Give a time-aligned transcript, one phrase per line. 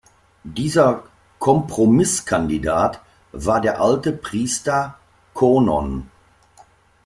[0.43, 1.03] Dieser
[1.37, 3.01] Kompromisskandidat
[3.33, 4.97] war der alte Priester
[5.35, 6.09] Konon.